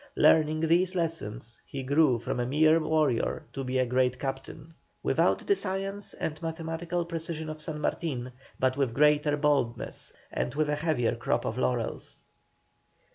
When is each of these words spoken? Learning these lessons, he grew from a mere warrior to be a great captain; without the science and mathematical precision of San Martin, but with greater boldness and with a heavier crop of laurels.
Learning 0.15 0.61
these 0.61 0.95
lessons, 0.95 1.61
he 1.63 1.83
grew 1.83 2.17
from 2.17 2.39
a 2.39 2.45
mere 2.47 2.79
warrior 2.79 3.45
to 3.53 3.63
be 3.63 3.77
a 3.77 3.85
great 3.85 4.17
captain; 4.17 4.73
without 5.03 5.45
the 5.45 5.55
science 5.55 6.15
and 6.15 6.41
mathematical 6.41 7.05
precision 7.05 7.51
of 7.51 7.61
San 7.61 7.79
Martin, 7.79 8.31
but 8.59 8.75
with 8.75 8.95
greater 8.95 9.37
boldness 9.37 10.11
and 10.31 10.55
with 10.55 10.71
a 10.71 10.75
heavier 10.75 11.15
crop 11.15 11.45
of 11.45 11.55
laurels. 11.59 12.19